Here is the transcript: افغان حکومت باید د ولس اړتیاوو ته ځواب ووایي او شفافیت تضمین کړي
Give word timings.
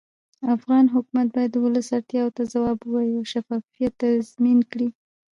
افغان 0.55 0.85
حکومت 0.93 1.27
باید 1.35 1.51
د 1.53 1.57
ولس 1.65 1.87
اړتیاوو 1.97 2.35
ته 2.37 2.43
ځواب 2.53 2.77
ووایي 2.81 3.13
او 3.17 3.23
شفافیت 3.33 3.93
تضمین 4.01 4.59
کړي 4.71 4.87